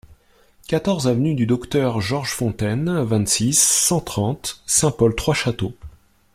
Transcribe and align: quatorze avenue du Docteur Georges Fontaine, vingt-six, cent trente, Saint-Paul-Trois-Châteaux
quatorze 0.67 1.07
avenue 1.07 1.35
du 1.35 1.45
Docteur 1.45 2.01
Georges 2.01 2.33
Fontaine, 2.33 3.03
vingt-six, 3.03 3.59
cent 3.61 3.99
trente, 4.01 4.63
Saint-Paul-Trois-Châteaux 4.65 5.75